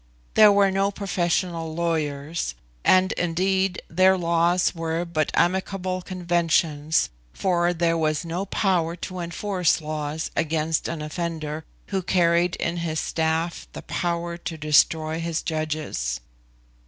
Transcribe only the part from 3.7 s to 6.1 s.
their laws were but amicable